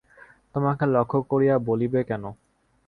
[0.55, 2.23] তোমাকে লক্ষ্য করিয়া বলিব কেন?